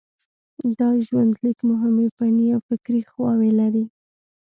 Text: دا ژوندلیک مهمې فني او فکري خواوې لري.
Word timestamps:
دا 0.77 0.89
ژوندلیک 1.05 1.59
مهمې 1.71 2.07
فني 2.15 2.47
او 2.55 2.61
فکري 2.69 3.01
خواوې 3.09 3.51
لري. 3.59 3.85